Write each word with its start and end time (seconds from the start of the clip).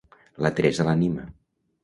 La 0.45 0.51
Teresa 0.59 0.87
l'anima. 0.89 1.29